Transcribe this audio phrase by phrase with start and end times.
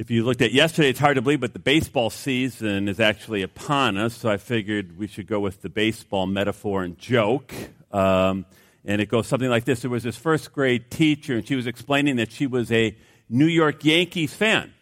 [0.00, 3.42] If you looked at yesterday, it's hard to believe, but the baseball season is actually
[3.42, 7.52] upon us, so I figured we should go with the baseball metaphor and joke.
[7.92, 8.46] Um,
[8.82, 11.66] and it goes something like this There was this first grade teacher, and she was
[11.66, 12.96] explaining that she was a
[13.28, 14.72] New York Yankees fan.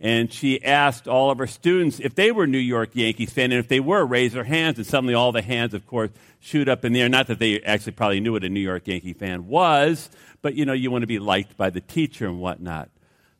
[0.00, 3.60] And she asked all of her students if they were New York Yankees fan, and
[3.60, 4.76] if they were, raise their hands.
[4.76, 7.08] And suddenly all the hands, of course, shoot up in the air.
[7.08, 10.10] Not that they actually probably knew what a New York Yankee fan was,
[10.42, 12.90] but you know, you want to be liked by the teacher and whatnot.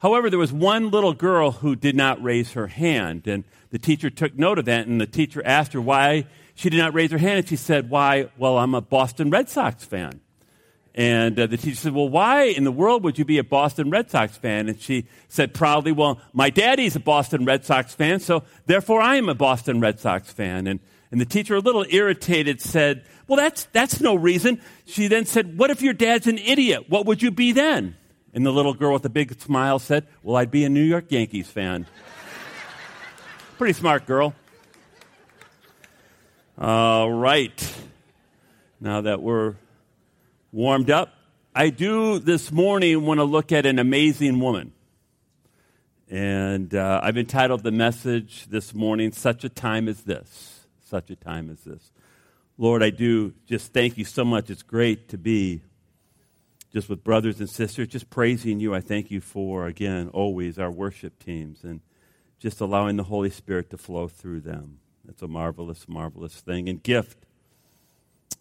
[0.02, 4.10] However, there was one little girl who did not raise her hand, and the teacher
[4.10, 6.26] took note of that, and the teacher asked her why
[6.56, 8.28] she did not raise her hand, and she said, Why?
[8.36, 10.20] Well, I'm a Boston Red Sox fan.
[10.92, 13.90] And uh, the teacher said, Well, why in the world would you be a Boston
[13.90, 14.68] Red Sox fan?
[14.68, 19.16] And she said proudly, Well, my daddy's a Boston Red Sox fan, so therefore I
[19.16, 20.66] am a Boston Red Sox fan.
[20.66, 20.80] And,
[21.12, 24.60] and the teacher, a little irritated, said, Well, that's, that's no reason.
[24.84, 26.86] She then said, What if your dad's an idiot?
[26.88, 27.96] What would you be then?
[28.34, 31.06] And the little girl with the big smile said, Well, I'd be a New York
[31.10, 31.86] Yankees fan.
[33.58, 34.34] Pretty smart girl.
[36.58, 37.74] All right.
[38.80, 39.54] Now that we're
[40.50, 41.14] warmed up,
[41.54, 44.72] I do this morning want to look at an amazing woman.
[46.08, 50.66] And uh, I've entitled the message this morning, Such a Time as This.
[50.84, 51.92] Such a Time as This.
[52.58, 54.50] Lord, I do just thank you so much.
[54.50, 55.62] It's great to be
[56.72, 58.74] just with brothers and sisters, just praising you.
[58.74, 61.80] I thank you for, again, always our worship teams and
[62.38, 64.78] just allowing the Holy Spirit to flow through them.
[65.08, 67.26] It's a marvelous, marvelous thing and gift.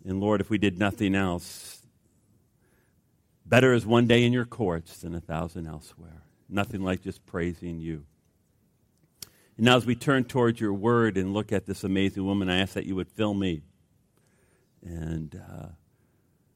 [0.06, 1.82] And Lord, if we did nothing else,
[3.46, 6.24] better is one day in your courts than a thousand elsewhere.
[6.50, 8.06] Nothing like just praising you.
[9.58, 12.60] And now, as we turn towards your word and look at this amazing woman, I
[12.60, 13.62] ask that you would fill me
[14.84, 15.68] and uh,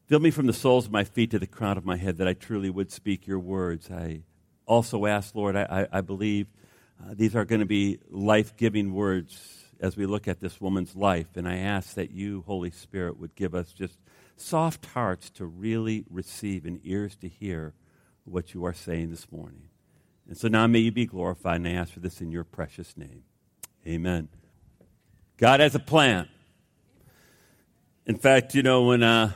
[0.08, 2.28] Fill me from the soles of my feet to the crown of my head that
[2.28, 3.90] I truly would speak your words.
[3.90, 4.22] I
[4.68, 6.46] also ask, Lord, I, I, I believe
[7.04, 10.96] uh, these are going to be life giving words as we look at this woman's
[10.96, 11.36] life.
[11.36, 13.98] And I ask that you, Holy Spirit, would give us just
[14.38, 17.74] soft hearts to really receive and ears to hear
[18.26, 19.70] what you are saying this morning.
[20.28, 22.96] And so now may you be glorified, and I ask for this in your precious
[22.96, 23.24] name.
[23.88, 24.28] Amen.
[25.38, 26.28] God has a plan.
[28.06, 29.02] In fact, you know, when.
[29.02, 29.32] Uh,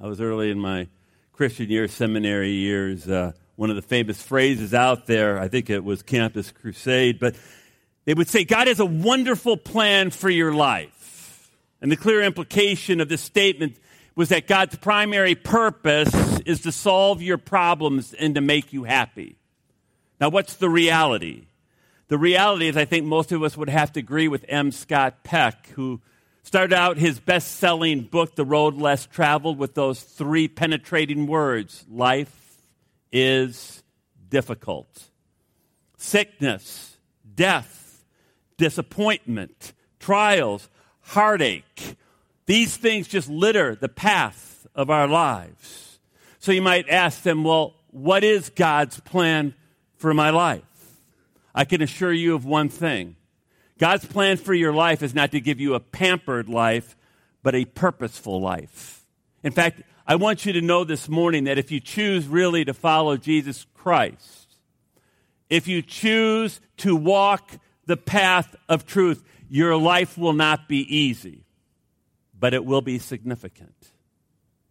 [0.00, 0.86] I was early in my
[1.32, 3.08] Christian year, seminary years.
[3.08, 7.34] Uh, one of the famous phrases out there, I think it was Campus Crusade, but
[8.04, 11.50] they would say, God has a wonderful plan for your life.
[11.82, 13.76] And the clear implication of this statement
[14.14, 16.14] was that God's primary purpose
[16.46, 19.34] is to solve your problems and to make you happy.
[20.20, 21.46] Now, what's the reality?
[22.06, 24.70] The reality is, I think most of us would have to agree with M.
[24.70, 26.00] Scott Peck, who
[26.48, 31.84] Started out his best selling book, The Road Less Traveled, with those three penetrating words
[31.90, 32.62] life
[33.12, 33.82] is
[34.30, 35.10] difficult.
[35.98, 36.96] Sickness,
[37.34, 38.02] death,
[38.56, 40.70] disappointment, trials,
[41.02, 41.98] heartache.
[42.46, 45.98] These things just litter the path of our lives.
[46.38, 49.54] So you might ask them, well, what is God's plan
[49.98, 50.62] for my life?
[51.54, 53.16] I can assure you of one thing
[53.78, 56.96] God's plan for your life is not to give you a pampered life,
[57.42, 59.06] but a purposeful life.
[59.42, 62.74] In fact, I want you to know this morning that if you choose really to
[62.74, 64.56] follow Jesus Christ,
[65.48, 67.52] if you choose to walk
[67.86, 71.44] the path of truth, your life will not be easy,
[72.38, 73.74] but it will be significant.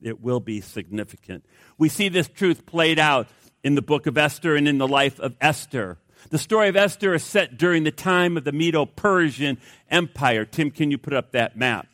[0.01, 1.45] It will be significant.
[1.77, 3.27] We see this truth played out
[3.63, 5.97] in the book of Esther and in the life of Esther.
[6.29, 9.57] The story of Esther is set during the time of the Medo Persian
[9.89, 10.45] Empire.
[10.45, 11.87] Tim, can you put up that map?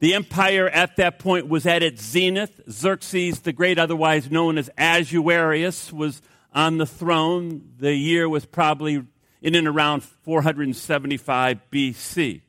[0.00, 2.60] The empire at that point was at its zenith.
[2.70, 6.20] Xerxes the Great, otherwise known as Ahasuerus, was
[6.52, 7.70] on the throne.
[7.78, 9.04] The year was probably
[9.40, 12.40] in and around 475 BC.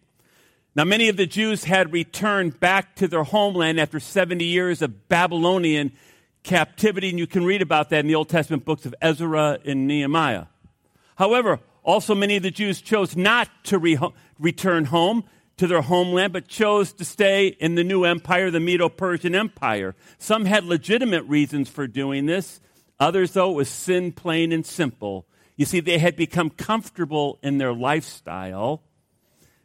[0.75, 5.07] Now, many of the Jews had returned back to their homeland after 70 years of
[5.07, 5.93] Babylonian
[6.43, 9.87] captivity, and you can read about that in the Old Testament books of Ezra and
[9.87, 10.47] Nehemiah.
[11.15, 13.97] However, also many of the Jews chose not to re-
[14.39, 15.23] return home
[15.57, 19.95] to their homeland, but chose to stay in the new empire, the Medo Persian Empire.
[20.17, 22.59] Some had legitimate reasons for doing this.
[22.99, 25.25] Others, though, it was sin plain and simple.
[25.55, 28.83] You see, they had become comfortable in their lifestyle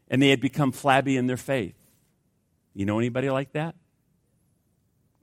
[0.08, 1.74] and they had become flabby in their faith.
[2.74, 3.74] You know anybody like that?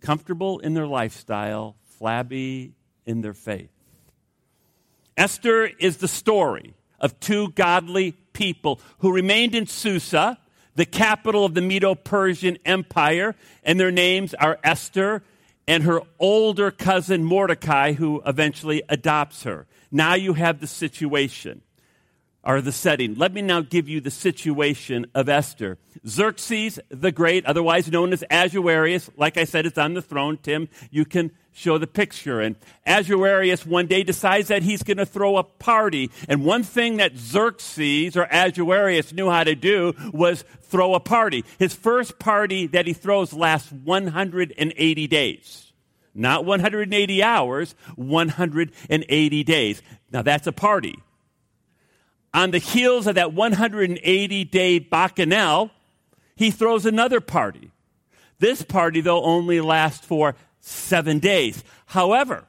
[0.02, 2.74] Comfortable in their lifestyle, flabby
[3.06, 3.72] in their faith.
[5.18, 10.38] Esther is the story of two godly people who remained in Susa,
[10.76, 15.24] the capital of the Medo Persian Empire, and their names are Esther
[15.68, 19.66] and her older cousin Mordecai, who eventually adopts her.
[19.92, 21.62] Now you have the situation
[22.48, 23.16] or the setting.
[23.16, 25.78] Let me now give you the situation of Esther.
[26.08, 30.40] Xerxes the Great, otherwise known as Ahasuerus, like I said, is on the throne.
[30.42, 32.40] Tim, you can show the picture.
[32.40, 32.56] And
[32.86, 36.10] Ahasuerus one day decides that he's going to throw a party.
[36.30, 41.44] And one thing that Xerxes or Ahasuerus knew how to do was throw a party.
[41.60, 45.74] His first party that he throws lasts 180 days.
[46.16, 49.82] Not 180 hours, 180 days.
[50.12, 50.96] Now that's a party.
[52.38, 55.72] On the heels of that 180 day bacchanal,
[56.36, 57.72] he throws another party.
[58.38, 61.64] This party, though, only lasts for seven days.
[61.88, 62.46] However,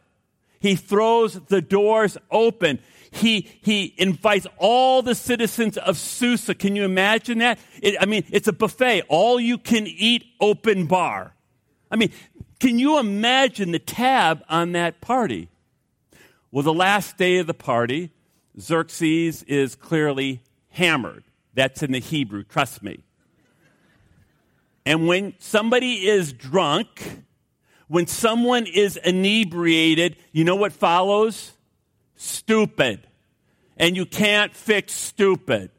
[0.60, 2.80] he throws the doors open.
[3.10, 6.54] He, he invites all the citizens of Susa.
[6.54, 7.58] Can you imagine that?
[7.80, 11.32] It, I mean, it's a buffet, all you can eat open bar.
[11.90, 12.12] I mean,
[12.60, 15.48] can you imagine the tab on that party?
[16.50, 18.10] Well, the last day of the party,
[18.60, 21.24] Xerxes is clearly hammered.
[21.54, 23.02] That's in the Hebrew, trust me.
[24.84, 27.22] And when somebody is drunk,
[27.88, 31.52] when someone is inebriated, you know what follows?
[32.16, 33.06] Stupid.
[33.76, 35.70] And you can't fix stupid.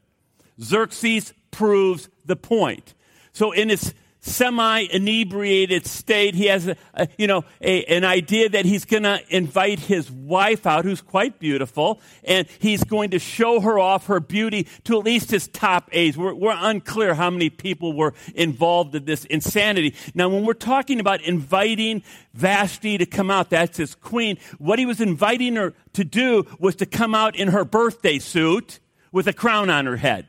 [0.61, 2.93] Xerxes proves the point.
[3.31, 6.35] So in his semi inebriated state.
[6.35, 10.11] He has, a, a, you know, a, an idea that he's going to invite his
[10.11, 14.99] wife out, who's quite beautiful, and he's going to show her off her beauty to
[14.99, 16.17] at least his top aides.
[16.17, 19.95] We're, we're unclear how many people were involved in this insanity.
[20.13, 24.85] Now, when we're talking about inviting Vashti to come out, that's his queen, what he
[24.85, 28.79] was inviting her to do was to come out in her birthday suit
[29.11, 30.27] with a crown on her head.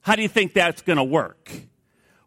[0.00, 1.52] How do you think that's going to work?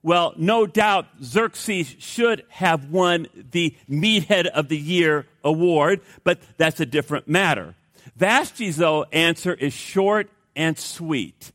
[0.05, 6.79] Well, no doubt Xerxes should have won the Meathead of the Year award, but that's
[6.79, 7.73] a different matter.
[8.15, 11.51] Vashti's, though, answer is short and sweet.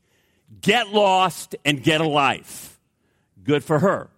[0.59, 2.77] Get lost and get a life.
[3.41, 4.09] Good for her.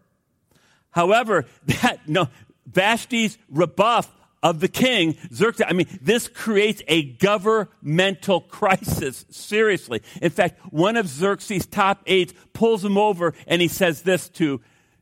[0.90, 2.28] However, that, no,
[2.68, 4.12] Vashti's rebuff
[4.44, 5.66] of the king, Xerxes.
[5.68, 10.04] I mean, this creates a governmental crisis, seriously.
[10.22, 14.62] In fact, one of Xerxes' top aides pulls him over and he says this to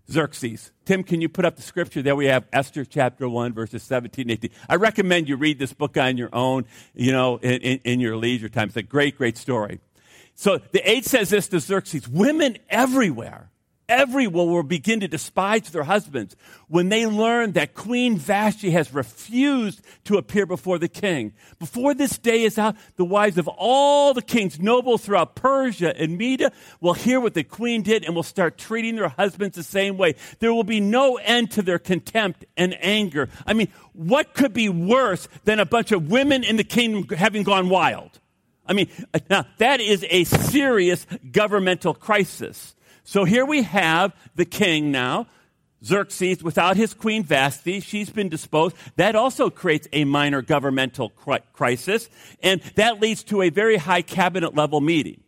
[0.09, 0.71] Xerxes.
[0.85, 2.01] Tim, can you put up the scripture?
[2.01, 4.51] There we have Esther chapter 1, verses 17 18.
[4.69, 8.17] I recommend you read this book on your own, you know, in, in, in your
[8.17, 8.67] leisure time.
[8.67, 9.79] It's a great, great story.
[10.35, 13.50] So the aide says this to Xerxes Women everywhere
[13.91, 16.35] everyone will begin to despise their husbands
[16.69, 21.33] when they learn that Queen Vashti has refused to appear before the king.
[21.59, 26.17] Before this day is out, the wives of all the kings, nobles throughout Persia and
[26.17, 29.97] Media, will hear what the queen did and will start treating their husbands the same
[29.97, 30.15] way.
[30.39, 33.27] There will be no end to their contempt and anger.
[33.45, 37.43] I mean, what could be worse than a bunch of women in the kingdom having
[37.43, 38.19] gone wild?
[38.65, 38.89] I mean,
[39.29, 42.73] now that is a serious governmental crisis.
[43.03, 45.27] So here we have the king now,
[45.83, 47.79] Xerxes, without his queen Vashti.
[47.79, 48.75] She's been disposed.
[48.95, 52.09] That also creates a minor governmental crisis,
[52.43, 55.21] and that leads to a very high cabinet level meeting.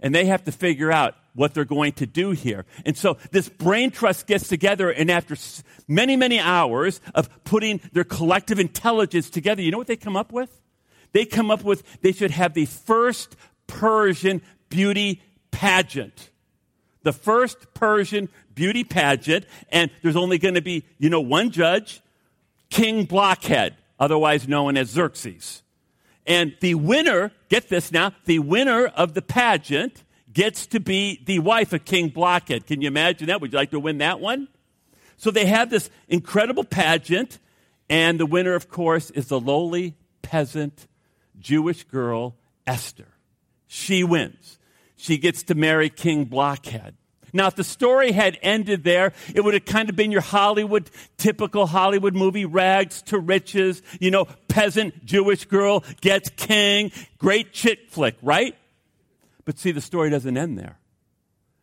[0.00, 2.64] And they have to figure out what they're going to do here.
[2.84, 5.36] And so this brain trust gets together, and after
[5.86, 10.32] many, many hours of putting their collective intelligence together, you know what they come up
[10.32, 10.60] with?
[11.12, 13.36] They come up with they should have the first
[13.66, 16.30] Persian beauty pageant
[17.02, 22.00] the first Persian beauty pageant, and there's only going to be, you know, one judge,
[22.68, 25.62] King Blockhead, otherwise known as Xerxes.
[26.26, 31.40] And the winner, get this now, the winner of the pageant gets to be the
[31.40, 32.66] wife of King Blockhead.
[32.66, 33.40] Can you imagine that?
[33.40, 34.48] Would you like to win that one?
[35.16, 37.38] So they have this incredible pageant,
[37.88, 40.86] and the winner, of course, is the lowly peasant
[41.38, 43.08] Jewish girl, Esther.
[43.66, 44.58] She wins
[45.00, 46.94] she gets to marry King Blockhead.
[47.32, 50.90] Now, if the story had ended there, it would have kind of been your Hollywood,
[51.16, 57.88] typical Hollywood movie, rags to riches, you know, peasant Jewish girl gets king, great chick
[57.88, 58.56] flick, right?
[59.44, 60.78] But see, the story doesn't end there.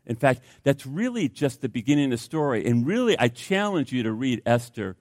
[0.06, 2.66] In fact, that's really just the beginning of the story.
[2.66, 4.96] And really, I challenge you to read Esther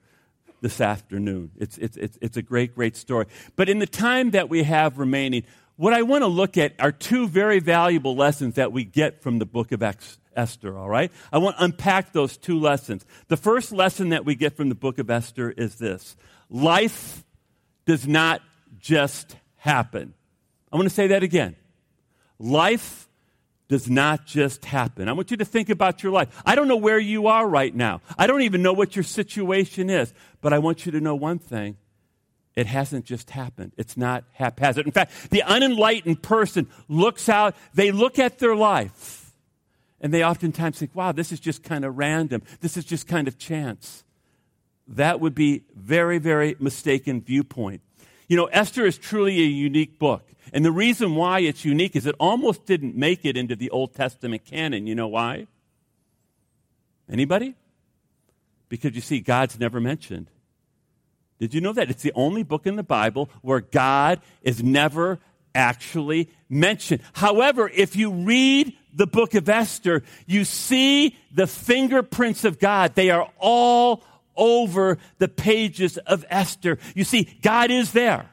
[0.61, 1.51] this afternoon.
[1.57, 3.27] It's, it's, it's, it's a great, great story.
[3.55, 5.43] But in the time that we have remaining,
[5.77, 9.39] what I want to look at are two very valuable lessons that we get from
[9.39, 9.83] the book of
[10.35, 11.11] Esther, all right?
[11.31, 13.05] I want to unpack those two lessons.
[13.27, 16.15] The first lesson that we get from the book of Esther is this
[16.49, 17.23] life
[17.85, 18.41] does not
[18.79, 20.13] just happen.
[20.71, 21.55] I want to say that again.
[22.39, 23.07] Life
[23.67, 25.09] does not just happen.
[25.09, 26.29] I want you to think about your life.
[26.45, 28.01] I don't know where you are right now.
[28.17, 31.39] I don't even know what your situation is, but I want you to know one
[31.39, 31.77] thing.
[32.57, 33.73] It hasn't just happened.
[33.77, 34.87] It's not haphazard.
[34.87, 39.31] In fact, the unenlightened person looks out, they look at their life,
[40.01, 42.41] and they oftentimes think, wow, this is just kind of random.
[42.61, 44.03] This is just kind of chance.
[44.87, 47.81] That would be very, very mistaken viewpoint.
[48.27, 50.27] You know, Esther is truly a unique book.
[50.51, 53.93] And the reason why it's unique is it almost didn't make it into the Old
[53.93, 54.87] Testament canon.
[54.87, 55.45] You know why?
[57.07, 57.53] Anybody?
[58.67, 60.31] Because you see, God's never mentioned.
[61.39, 61.89] Did you know that?
[61.89, 65.19] It's the only book in the Bible where God is never
[65.53, 67.01] actually mentioned.
[67.13, 72.95] However, if you read the book of Esther, you see the fingerprints of God.
[72.95, 74.03] They are all
[74.35, 76.77] over the pages of Esther.
[76.95, 78.29] You see, God is there.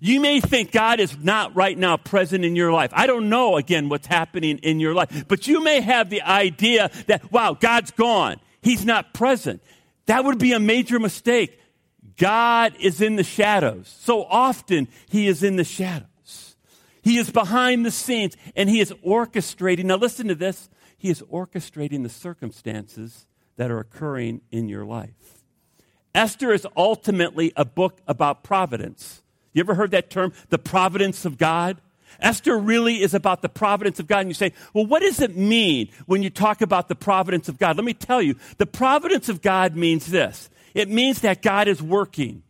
[0.00, 2.90] You may think God is not right now present in your life.
[2.92, 6.90] I don't know, again, what's happening in your life, but you may have the idea
[7.06, 8.40] that, wow, God's gone.
[8.60, 9.62] He's not present.
[10.06, 11.58] That would be a major mistake.
[12.18, 13.96] God is in the shadows.
[14.00, 16.56] So often, He is in the shadows.
[17.02, 19.84] He is behind the scenes and He is orchestrating.
[19.84, 20.68] Now, listen to this.
[20.98, 25.44] He is orchestrating the circumstances that are occurring in your life.
[26.14, 29.22] Esther is ultimately a book about providence.
[29.52, 31.80] You ever heard that term, the providence of God?
[32.20, 34.20] Esther really is about the providence of God.
[34.20, 37.58] And you say, well, what does it mean when you talk about the providence of
[37.58, 37.76] God?
[37.76, 41.82] Let me tell you, the providence of God means this it means that God is
[41.82, 42.42] working.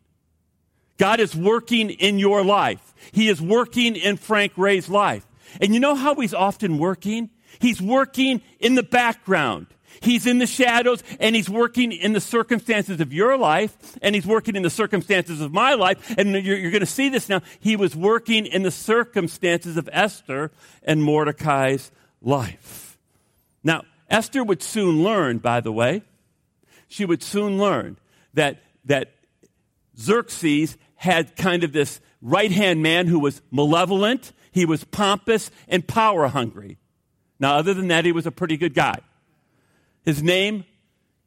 [0.99, 2.95] God is working in your life.
[3.13, 5.27] He is working in Frank Ray's life.
[5.61, 7.31] And you know how he's often working?
[7.61, 9.69] He's working in the background.
[10.01, 14.27] He's in the shadows and he's working in the circumstances of your life and he's
[14.27, 16.15] working in the circumstances of my life.
[16.17, 17.41] And you're, you're going to see this now.
[17.59, 20.51] He was working in the circumstances of Esther
[20.83, 22.99] and Mordecai's life.
[23.65, 26.03] Now, Esther would soon learn, by the way,
[26.87, 27.97] she would soon learn
[28.39, 29.15] that, that
[29.99, 35.87] Xerxes had kind of this right hand man who was malevolent, he was pompous, and
[35.87, 36.79] power hungry.
[37.39, 38.99] Now, other than that, he was a pretty good guy.
[40.05, 40.65] His name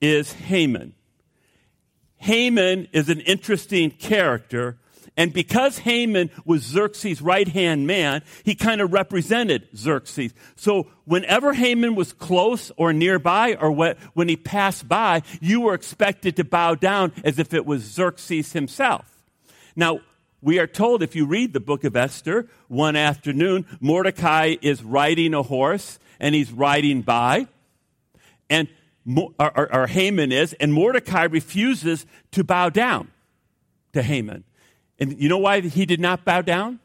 [0.01, 0.94] is Haman.
[2.18, 4.77] Haman is an interesting character.
[5.18, 10.34] And because Haman was Xerxes' right hand man, he kind of represented Xerxes.
[10.56, 16.38] So whenever Haman was close or nearby, or when he passed by, you were expected
[16.38, 19.06] to bow down as if it was Xerxes himself.
[19.75, 20.00] Now,
[20.41, 25.34] we are told if you read the book of Esther, one afternoon, Mordecai is riding
[25.34, 27.48] a horse and he's riding by
[28.50, 28.68] and
[29.08, 33.10] or, or, or Haman is, and Mordecai refuses to bow down
[33.94, 34.44] to Haman.
[35.01, 36.79] And you know why he did not bow down?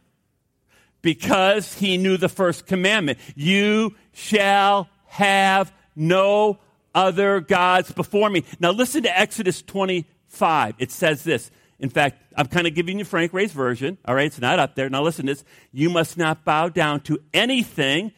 [1.03, 6.59] Because he knew the first commandment You shall have no
[6.95, 8.45] other gods before me.
[8.59, 10.75] Now listen to Exodus 25.
[10.79, 11.51] It says this.
[11.79, 13.99] In fact, I'm kind of giving you Frank Ray's version.
[14.07, 14.89] All right, it's not up there.
[14.89, 15.45] Now listen to this.
[15.73, 18.13] You must not bow down to anything,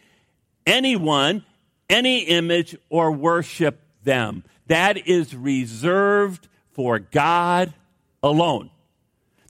[0.64, 1.44] anyone,
[1.90, 4.44] any image or worship them.
[4.68, 7.74] That is reserved for God
[8.22, 8.70] alone.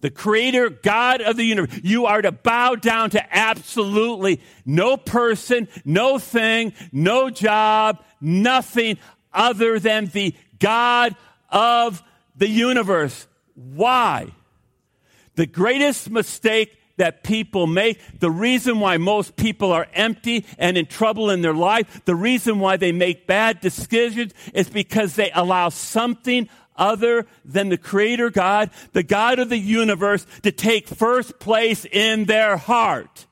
[0.01, 1.81] The creator, God of the universe.
[1.83, 8.99] You are to bow down to absolutely no person, no thing, no job, nothing
[9.33, 11.17] other than the God
[11.51, 12.03] of
[12.37, 13.27] the universe.
[13.55, 14.29] Why?
[15.35, 20.87] The greatest mistake that people make, the reason why most people are empty and in
[20.87, 25.69] trouble in their life, the reason why they make bad decisions is because they allow
[25.69, 26.49] something
[26.79, 32.25] other than the creator God, the God of the universe, to take first place in
[32.25, 33.27] their heart.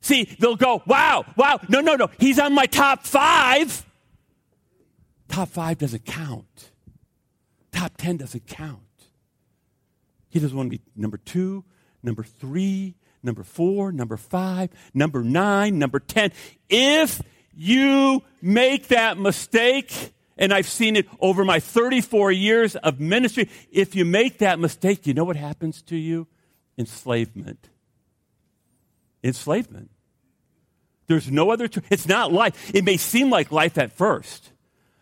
[0.00, 3.84] See, they'll go, wow, wow, no, no, no, he's on my top five.
[5.28, 6.70] Top five doesn't count.
[7.72, 8.80] Top 10 doesn't count.
[10.28, 11.64] He doesn't want to be number two,
[12.02, 16.32] number three, number four, number five, number nine, number 10.
[16.68, 17.22] If
[17.54, 23.94] you make that mistake, and I've seen it over my 34 years of ministry, if
[23.94, 26.26] you make that mistake, you know what happens to you?
[26.76, 27.68] Enslavement.
[29.22, 29.90] Enslavement.
[31.06, 32.74] There's no other, tr- it's not life.
[32.74, 34.52] It may seem like life at first.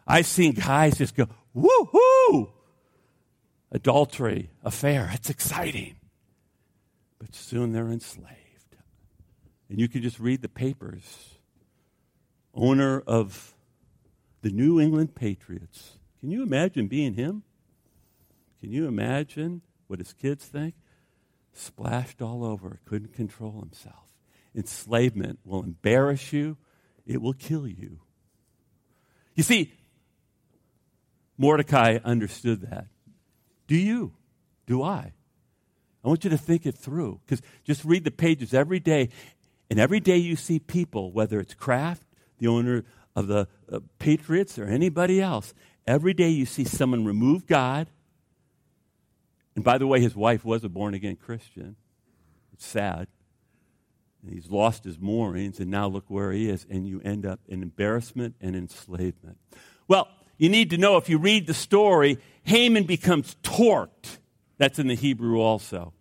[0.07, 2.51] I've seen guys just go, woohoo!
[3.71, 5.97] Adultery, affair, it's exciting
[7.23, 8.77] but soon they're enslaved.
[9.71, 11.37] And you can just read the papers.
[12.53, 13.52] Owner of
[14.43, 15.99] the New England Patriots.
[16.21, 17.43] Can you imagine being him?
[18.61, 20.75] Can you imagine what his kids think?
[21.53, 24.09] Splashed all over, couldn't control himself.
[24.55, 26.57] Enslavement will embarrass you
[27.07, 28.01] it will kill you.
[29.35, 29.73] You see,
[31.39, 32.87] Mordecai understood that.
[33.67, 34.13] Do you?
[34.67, 35.13] Do I?
[36.05, 39.09] I want you to think it through because just read the pages every day.
[39.71, 42.07] And every day you see people, whether it's Kraft,
[42.39, 42.85] the owner
[43.15, 45.55] of the uh, Patriots, or anybody else,
[45.87, 47.89] every day you see someone remove God.
[49.55, 51.77] And by the way, his wife was a born again Christian.
[52.53, 53.07] It's sad.
[54.23, 57.41] And he's lost his moorings, and now look where he is, and you end up
[57.49, 59.37] in embarrassment and enslavement.
[59.89, 64.19] Well, you need to know if you read the story, Haman becomes torqued.
[64.59, 65.93] That's in the Hebrew also.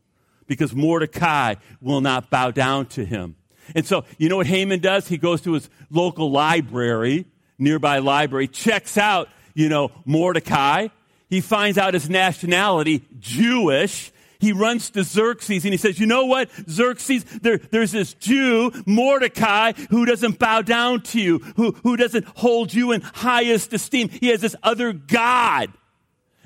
[0.47, 3.35] Because Mordecai will not bow down to him.
[3.75, 5.07] And so, you know what Haman does?
[5.07, 7.25] He goes to his local library,
[7.57, 10.87] nearby library, checks out, you know, Mordecai.
[11.29, 14.11] He finds out his nationality, Jewish.
[14.39, 17.23] He runs to Xerxes and he says, You know what, Xerxes?
[17.23, 22.73] There, there's this Jew, Mordecai, who doesn't bow down to you, who, who doesn't hold
[22.73, 24.09] you in highest esteem.
[24.09, 25.71] He has this other God.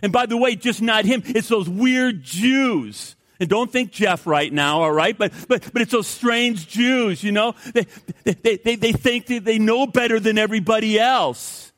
[0.02, 3.16] And by the way, just not him, it's those weird Jews.
[3.40, 5.18] And don't think Jeff right now, all right?
[5.18, 7.54] But, but, but it's those strange Jews, you know?
[7.74, 7.86] They,
[8.24, 11.74] they, they, they think that they know better than everybody else.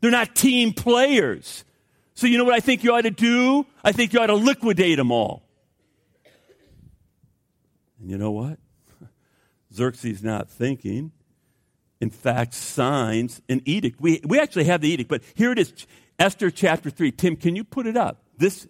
[0.00, 1.64] They're not team players.
[2.14, 3.66] So you know what I think you ought to do?
[3.84, 5.42] I think you ought to liquidate them all.
[8.00, 8.58] And you know what?
[9.72, 11.12] Xerxes not thinking.
[12.00, 14.00] In fact, signs an edict.
[14.00, 15.72] We, we actually have the edict, but here it is
[16.18, 17.12] Esther chapter 3.
[17.12, 18.22] Tim, can you put it up?
[18.36, 18.66] This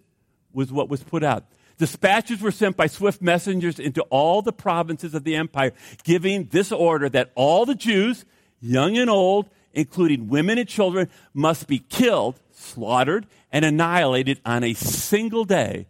[0.53, 1.45] was what was put out.
[1.83, 5.73] Dispatches were sent by swift messengers into all the provinces of the empire,
[6.05, 8.25] giving this order that all the Jews,
[8.61, 14.75] young and old, including women and children, must be killed, slaughtered, and annihilated on a
[14.75, 15.87] single day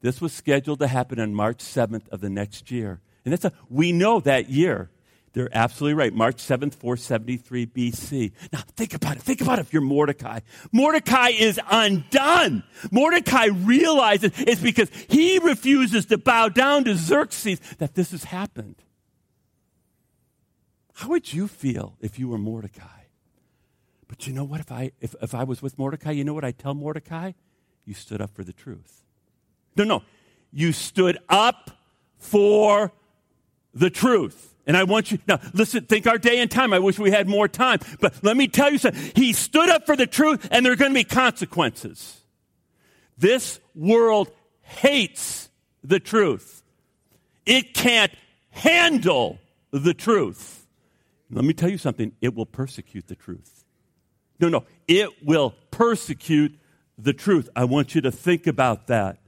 [0.00, 3.00] this was scheduled to happen on March 7th of the next year.
[3.24, 4.90] And that's a, we know that year.
[5.36, 6.14] They're absolutely right.
[6.14, 8.32] March 7th, 473 BC.
[8.54, 9.22] Now, think about it.
[9.22, 10.40] Think about it if you're Mordecai.
[10.72, 12.62] Mordecai is undone.
[12.90, 18.76] Mordecai realizes it's because he refuses to bow down to Xerxes that this has happened.
[20.94, 23.02] How would you feel if you were Mordecai?
[24.08, 24.60] But you know what?
[24.60, 27.32] If I, if, if I was with Mordecai, you know what I'd tell Mordecai?
[27.84, 29.04] You stood up for the truth.
[29.76, 30.02] No, no.
[30.50, 31.72] You stood up
[32.16, 32.92] for
[33.74, 34.54] the truth.
[34.66, 36.72] And I want you, now listen, think our day and time.
[36.72, 37.78] I wish we had more time.
[38.00, 39.12] But let me tell you something.
[39.14, 42.20] He stood up for the truth and there are going to be consequences.
[43.16, 44.30] This world
[44.62, 45.48] hates
[45.84, 46.64] the truth.
[47.46, 48.12] It can't
[48.50, 49.38] handle
[49.70, 50.66] the truth.
[51.30, 52.12] Let me tell you something.
[52.20, 53.64] It will persecute the truth.
[54.40, 54.64] No, no.
[54.88, 56.58] It will persecute
[56.98, 57.48] the truth.
[57.54, 59.18] I want you to think about that.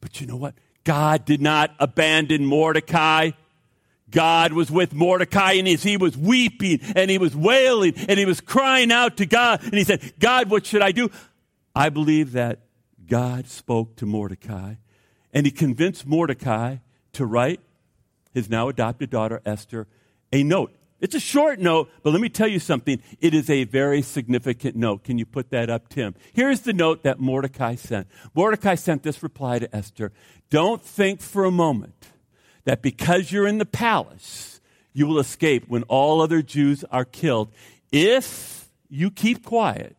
[0.00, 0.54] But you know what?
[0.84, 3.30] God did not abandon Mordecai.
[4.12, 8.40] God was with Mordecai and he was weeping and he was wailing and he was
[8.40, 11.10] crying out to God and he said, God, what should I do?
[11.74, 12.60] I believe that
[13.06, 14.74] God spoke to Mordecai
[15.32, 16.76] and he convinced Mordecai
[17.14, 17.60] to write
[18.32, 19.88] his now adopted daughter Esther
[20.32, 20.72] a note.
[21.00, 23.02] It's a short note, but let me tell you something.
[23.20, 25.02] It is a very significant note.
[25.02, 26.14] Can you put that up, Tim?
[26.32, 28.06] Here's the note that Mordecai sent.
[28.34, 30.12] Mordecai sent this reply to Esther
[30.48, 31.94] Don't think for a moment
[32.64, 34.60] that because you're in the palace,
[34.92, 37.52] you will escape when all other Jews are killed.
[37.90, 39.96] If you keep quiet,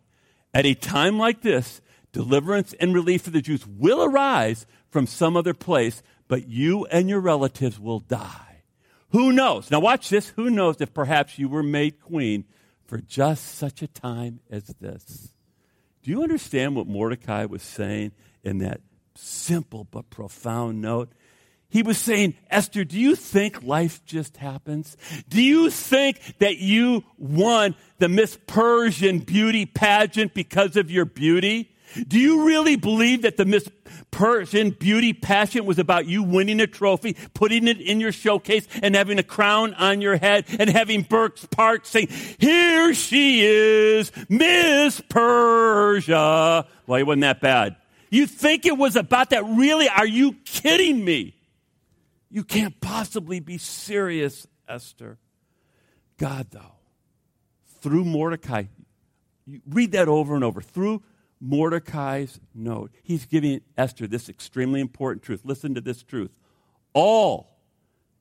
[0.54, 5.36] at a time like this, deliverance and relief for the Jews will arise from some
[5.36, 8.64] other place, but you and your relatives will die.
[9.10, 9.70] Who knows?
[9.70, 10.30] Now, watch this.
[10.30, 12.46] Who knows if perhaps you were made queen
[12.86, 15.30] for just such a time as this?
[16.02, 18.12] Do you understand what Mordecai was saying
[18.44, 18.82] in that
[19.16, 21.12] simple but profound note?
[21.74, 24.96] He was saying, Esther, do you think life just happens?
[25.28, 31.72] Do you think that you won the Miss Persian beauty pageant because of your beauty?
[32.08, 33.68] Do you really believe that the Miss
[34.12, 38.94] Persian beauty pageant was about you winning a trophy, putting it in your showcase, and
[38.94, 45.02] having a crown on your head, and having Bert Parks saying, Here she is, Miss
[45.10, 46.68] Persia?
[46.86, 47.78] Well, it wasn't that bad.
[48.12, 49.44] You think it was about that?
[49.44, 49.90] Really?
[49.90, 51.34] Are you kidding me?
[52.34, 55.20] You can't possibly be serious, Esther.
[56.18, 56.80] God, though,
[57.80, 58.64] through Mordecai,
[59.70, 60.60] read that over and over.
[60.60, 61.04] Through
[61.40, 62.90] Mordecai's note.
[63.04, 65.42] He's giving Esther this extremely important truth.
[65.44, 66.32] Listen to this truth.
[66.94, 67.60] All,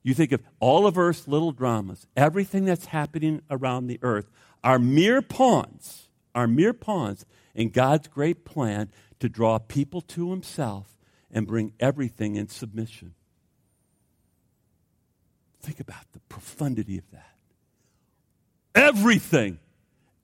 [0.03, 4.29] you think of all of Earth's little dramas, everything that's happening around the earth,
[4.63, 10.99] are mere pawns, are mere pawns in God's great plan to draw people to Himself
[11.31, 13.15] and bring everything in submission.
[15.63, 17.29] Think about the profundity of that.
[18.75, 19.59] everything,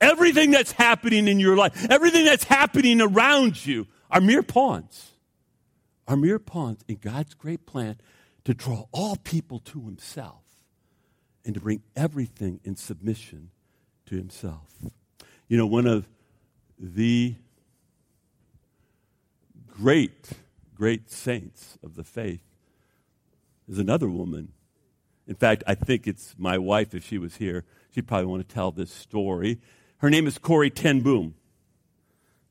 [0.00, 5.12] everything that's happening in your life, everything that's happening around you are mere pawns.
[6.06, 7.96] Are mere pawns in God's great plan
[8.44, 10.42] to draw all people to Himself
[11.44, 13.50] and to bring everything in submission
[14.06, 14.68] to Himself.
[15.48, 16.08] You know, one of
[16.78, 17.36] the
[19.68, 20.30] great,
[20.74, 22.42] great saints of the faith
[23.68, 24.52] is another woman.
[25.30, 28.52] In fact, I think it's my wife, if she was here, she'd probably want to
[28.52, 29.60] tell this story.
[29.98, 31.36] Her name is Corrie ten Boom.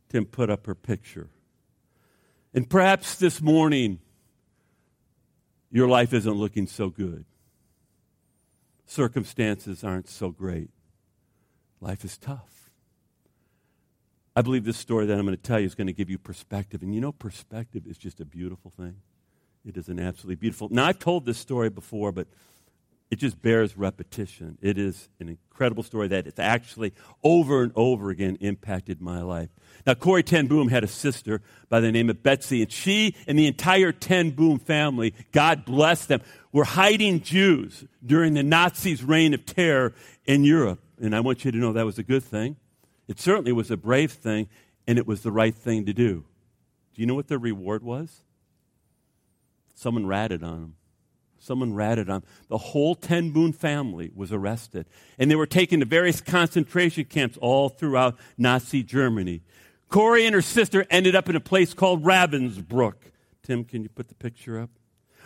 [0.08, 1.30] Tim put up her picture.
[2.54, 4.00] And perhaps this morning,
[5.70, 7.26] your life isn't looking so good.
[8.86, 10.70] Circumstances aren't so great.
[11.82, 12.72] Life is tough.
[14.38, 16.18] I believe this story that I'm going to tell you is going to give you
[16.18, 16.82] perspective.
[16.82, 18.96] And you know, perspective is just a beautiful thing.
[19.66, 20.70] It is an absolutely beautiful.
[20.72, 22.30] Now, I've told this story before, but
[23.12, 24.58] it just bears repetition.
[24.62, 26.94] It is an incredible story that it's actually
[27.24, 29.50] over and over again impacted my life.
[29.88, 33.38] Now, Corrie ten Boom had a sister by the name of Betsy, and she and
[33.38, 39.34] the entire ten Boom family, God bless them, were hiding Jews during the Nazis' reign
[39.34, 39.94] of terror
[40.26, 40.80] in Europe.
[41.02, 42.58] And I want you to know that was a good thing.
[43.08, 44.50] It certainly was a brave thing,
[44.86, 46.26] and it was the right thing to do.
[46.94, 48.22] Do you know what their reward was?
[49.74, 50.76] Someone ratted on them.
[51.40, 52.24] Someone ratted on.
[52.50, 57.38] The whole Ten Boom family was arrested, and they were taken to various concentration camps
[57.42, 59.42] all throughout Nazi Germany.
[59.90, 62.94] Corrie and her sister ended up in a place called Ravensbrück.
[63.44, 64.70] Tim, can you put the picture up?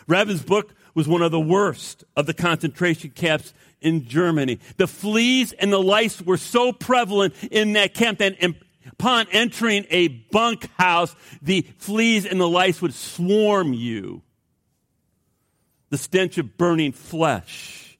[0.08, 4.60] Ravensbrück was one of the worst of the concentration camps in Germany.
[4.76, 8.36] The fleas and the lice were so prevalent in that camp that
[8.90, 14.22] upon entering a bunkhouse, the fleas and the lice would swarm you.
[15.94, 17.96] The stench of burning flesh.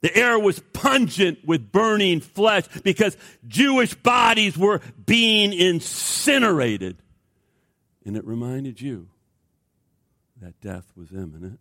[0.00, 3.14] The air was pungent with burning flesh because
[3.46, 6.96] Jewish bodies were being incinerated.
[8.06, 9.10] And it reminded you
[10.40, 11.60] that death was imminent.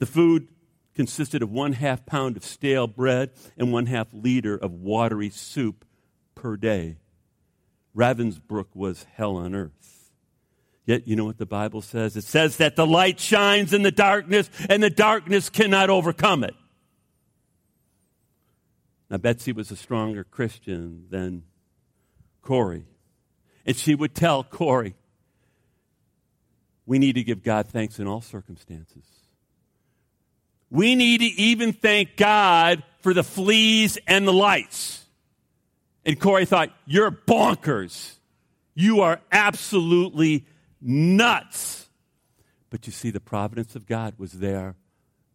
[0.00, 0.48] The food
[0.96, 5.84] consisted of one half pound of stale bread and one half liter of watery soup
[6.34, 6.96] per day.
[7.96, 9.95] Ravensbrück was hell on earth.
[10.86, 12.16] Yet, you know what the Bible says?
[12.16, 16.54] It says that the light shines in the darkness, and the darkness cannot overcome it.
[19.10, 21.42] Now, Betsy was a stronger Christian than
[22.40, 22.86] Corrie.
[23.66, 24.94] And she would tell Corrie,
[26.86, 29.04] we need to give God thanks in all circumstances.
[30.70, 35.04] We need to even thank God for the fleas and the lights.
[36.04, 38.14] And Corrie thought, You're bonkers.
[38.74, 40.44] You are absolutely
[40.80, 41.88] nuts.
[42.70, 44.76] But you see, the providence of God was there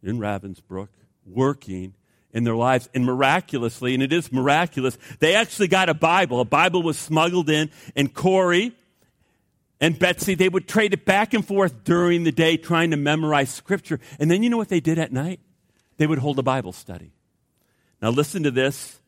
[0.02, 0.88] in Ravensbrück
[1.24, 1.94] working
[2.32, 2.88] in their lives.
[2.94, 6.40] And miraculously, and it is miraculous, they actually got a Bible.
[6.40, 8.72] A Bible was smuggled in, and Corrie
[9.82, 13.50] and Betsy, they would trade it back and forth during the day trying to memorize
[13.50, 13.98] scripture.
[14.20, 15.40] And then you know what they did at night?
[15.96, 17.12] They would hold a Bible study.
[18.00, 19.00] Now listen to this.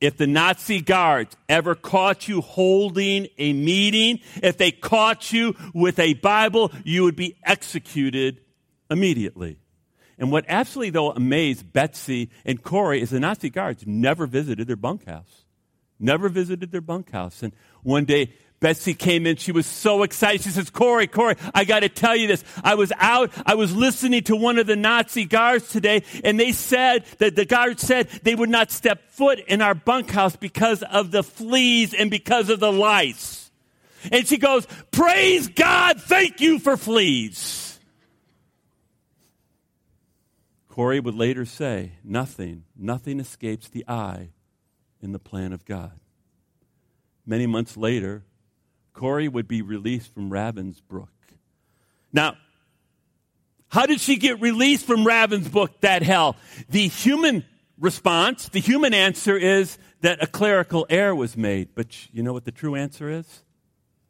[0.00, 5.98] If the Nazi guards ever caught you holding a meeting, if they caught you with
[5.98, 8.40] a Bible, you would be executed
[8.88, 9.58] immediately.
[10.18, 14.76] And what absolutely, though, amazed Betsy and Corrie is the Nazi guards never visited their
[14.76, 15.44] bunkhouse.
[16.00, 17.42] Never visited their bunkhouse.
[17.42, 19.36] And one day, Betsy came in.
[19.36, 20.42] She was so excited.
[20.42, 22.42] She says, Corrie, Corrie, I got to tell you this.
[22.64, 23.30] I was out.
[23.46, 27.44] I was listening to one of the Nazi guards today, and they said that the
[27.44, 32.10] guards said they would not step foot in our bunkhouse because of the fleas and
[32.10, 33.50] because of the lice.
[34.10, 36.00] And she goes, Praise God.
[36.00, 37.78] Thank you for fleas.
[40.68, 44.30] Corrie would later say, Nothing, nothing escapes the eye
[45.00, 45.98] in the plan of God.
[47.26, 48.24] Many months later,
[48.98, 51.06] Corrie would be released from Ravensbrück.
[52.12, 52.36] Now,
[53.68, 56.34] how did she get released from Ravensbrück, that hell?
[56.68, 57.44] The human
[57.78, 61.76] response, the human answer is that a clerical error was made.
[61.76, 63.44] But you know what the true answer is?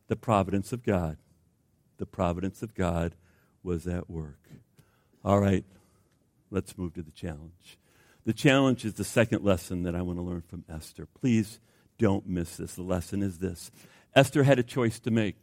[0.06, 1.18] The providence of God.
[1.98, 3.14] The providence of God
[3.62, 4.40] was at work.
[5.22, 5.66] All right,
[6.50, 7.76] let's move to the challenge.
[8.24, 11.04] The challenge is the second lesson that I want to learn from Esther.
[11.04, 11.60] Please
[11.98, 12.74] don't miss this.
[12.74, 13.70] The lesson is this
[14.14, 15.36] Esther had a choice to make.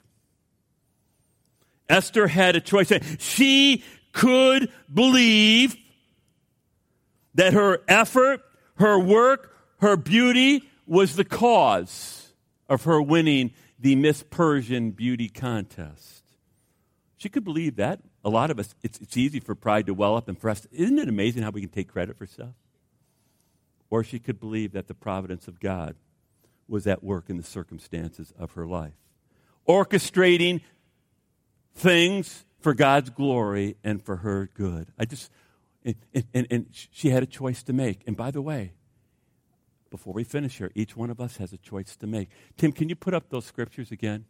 [1.88, 2.92] Esther had a choice.
[3.20, 5.76] She could believe
[7.36, 8.42] that her effort,
[8.76, 12.34] her work, her beauty was the cause
[12.68, 16.24] of her winning the Miss Persian beauty contest.
[17.18, 18.00] She could believe that.
[18.24, 20.66] A lot of us, it's, it's easy for pride to well up and for us.
[20.72, 22.54] Isn't it amazing how we can take credit for stuff?
[23.90, 25.96] or she could believe that the providence of God
[26.68, 28.94] was at work in the circumstances of her life,
[29.68, 30.62] orchestrating
[31.74, 34.88] things for God's glory and for her good.
[34.98, 35.32] I just,
[35.84, 35.96] and,
[36.34, 38.02] and, and she had a choice to make.
[38.08, 38.74] And by the way,
[39.92, 42.30] before we finish here, each one of us has a choice to make.
[42.58, 44.26] Tim, can you put up those scriptures again?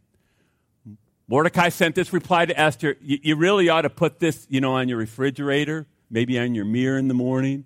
[1.27, 2.97] Mordecai sent this reply to Esther.
[3.01, 6.65] You, you really ought to put this, you know, on your refrigerator, maybe on your
[6.65, 7.65] mirror in the morning.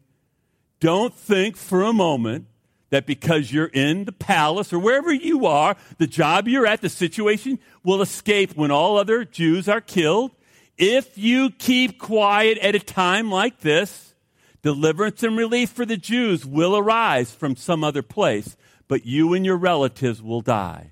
[0.79, 2.45] Don't think for a moment
[2.89, 6.89] that because you're in the palace or wherever you are, the job you're at, the
[6.89, 10.32] situation will escape when all other Jews are killed.
[10.78, 14.13] If you keep quiet at a time like this,
[14.62, 18.56] deliverance and relief for the Jews will arise from some other place,
[18.88, 20.91] but you and your relatives will die.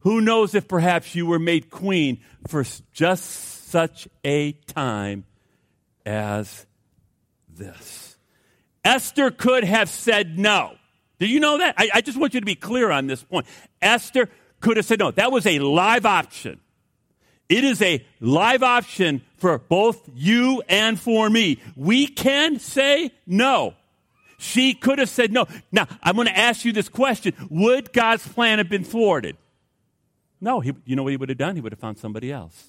[0.00, 5.24] Who knows if perhaps you were made queen for just such a time
[6.06, 6.66] as
[7.48, 8.16] this?
[8.84, 10.77] Esther could have said no.
[11.18, 11.74] Do you know that?
[11.76, 13.46] I, I, just want you to be clear on this point.
[13.82, 14.28] Esther
[14.60, 15.10] could have said no.
[15.10, 16.60] That was a live option.
[17.48, 21.60] It is a live option for both you and for me.
[21.76, 23.74] We can say no.
[24.38, 25.46] She could have said no.
[25.72, 29.36] Now, I'm going to ask you this question Would God's plan have been thwarted?
[30.40, 31.56] No, he, you know what he would have done?
[31.56, 32.68] He would have found somebody else.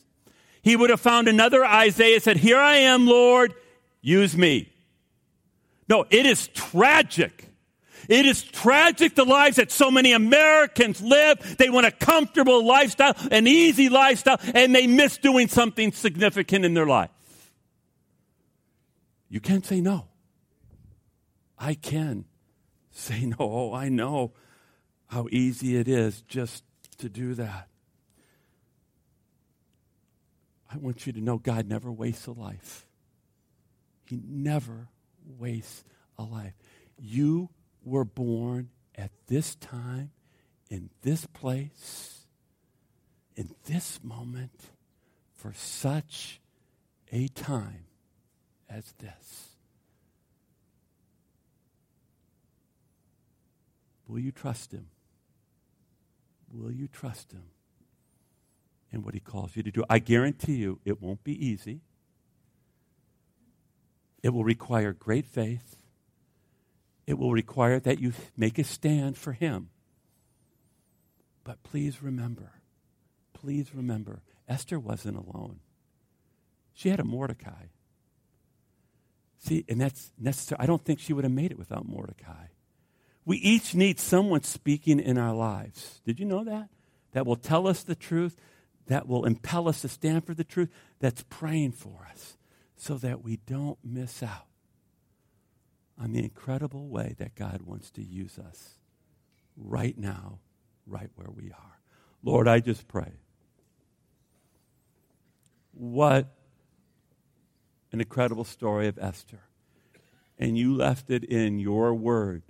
[0.62, 3.54] He would have found another Isaiah, said, Here I am, Lord,
[4.02, 4.74] use me.
[5.88, 7.49] No, it is tragic.
[8.10, 11.58] It is tragic the lives that so many Americans live.
[11.60, 16.74] They want a comfortable lifestyle, an easy lifestyle, and they miss doing something significant in
[16.74, 17.12] their life.
[19.30, 20.08] You can't say no.
[21.56, 22.26] I can
[22.90, 23.36] say no.
[23.40, 24.34] Oh, I know
[25.06, 26.64] how easy it is just
[26.98, 27.68] to do that.
[30.72, 32.88] I want you to know God never wastes a life.
[34.08, 34.88] He never
[35.38, 35.84] wastes
[36.18, 36.54] a life.
[36.98, 37.50] You
[37.90, 40.12] were born at this time,
[40.70, 42.26] in this place,
[43.36, 44.52] in this moment,
[45.36, 46.40] for such
[47.12, 47.86] a time
[48.70, 49.50] as this.
[54.08, 54.88] Will you trust Him?
[56.52, 57.44] Will you trust Him
[58.92, 59.84] in what He calls you to do?
[59.90, 61.82] I guarantee you it won't be easy.
[64.22, 65.78] It will require great faith.
[67.10, 69.72] It will require that you make a stand for Him.
[71.44, 72.52] But please remember,
[73.34, 75.60] please remember, Esther wasn't alone.
[76.72, 77.70] She had a Mordecai.
[79.40, 80.60] See, and that's necessary.
[80.62, 82.50] I don't think she would have made it without Mordecai.
[83.26, 86.02] We each need someone speaking in our lives.
[86.06, 86.70] Did you know that?
[87.14, 88.38] That will tell us the truth,
[88.86, 90.70] that will impel us to stand for the truth,
[91.00, 92.38] that's praying for us
[92.78, 94.49] so that we don't miss out
[96.00, 98.76] on the incredible way that God wants to use us
[99.58, 100.40] right now,
[100.88, 101.80] right where we are.
[102.24, 103.12] Lord, I just pray.
[105.74, 106.28] What
[107.92, 109.42] an incredible story of Esther.
[110.38, 112.44] And you left it in your word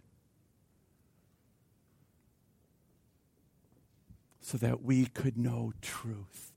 [4.42, 6.52] so that we could know truth.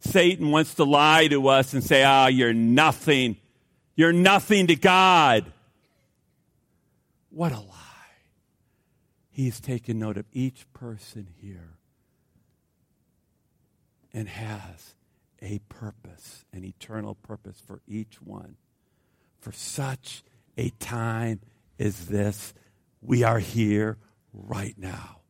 [0.00, 3.36] Satan wants to lie to us and say, ah, oh, you're nothing.
[3.96, 5.52] You're nothing to God.
[7.30, 7.74] What a lie.
[9.30, 11.78] He's taken note of each person here
[14.12, 14.96] and has
[15.40, 18.56] a purpose, an eternal purpose for each one.
[19.40, 20.24] For such
[20.56, 21.40] a time
[21.78, 22.52] as this,
[23.00, 23.98] we are here
[24.32, 25.20] right now.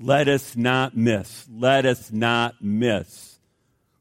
[0.00, 3.38] Let us not miss, let us not miss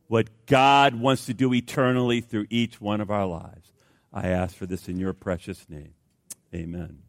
[0.08, 3.72] what God wants to do eternally through each one of our lives.
[4.12, 5.94] I ask for this in your precious name.
[6.54, 7.03] Amen.